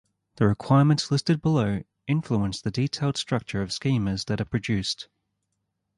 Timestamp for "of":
3.61-3.69